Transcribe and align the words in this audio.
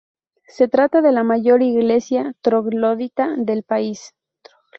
Se 0.47 0.67
trata 0.67 1.03
de 1.03 1.11
la 1.11 1.21
mayor 1.23 1.61
iglesia 1.61 2.33
troglodita 2.41 3.35
del 3.37 3.61
país. 3.61 4.15